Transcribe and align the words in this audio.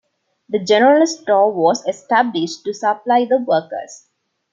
The 0.49 0.57
General 0.57 1.05
Store 1.05 1.51
was 1.53 1.85
established 1.87 2.63
to 2.63 2.73
supply 2.73 3.25
the 3.25 3.37
workers. 3.37 4.07